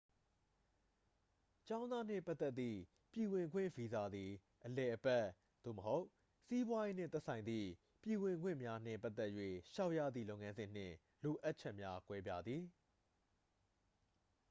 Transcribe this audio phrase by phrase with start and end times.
[1.67, 2.79] ကျောင်းသားနှင့်ပတ်သက်သည့်
[3.11, 4.31] ပြည်ဝင်ခွင့်ဗီဇာသည်
[4.65, 5.25] အလည်အပတ်
[5.65, 6.05] သို့မဟုတ်
[6.47, 7.69] စီးပွားရေး နှင့်သက်ဆိုင်သည့်
[8.03, 9.31] ပြည်ဝင်ခွင့်များနှင့် ပတ်သက်၍
[9.73, 12.63] လျှောက်ရသည့် လုပ်ငန်းစဉ် နှင့် လိုအပ်ချက်များ ကွဲပြားသည်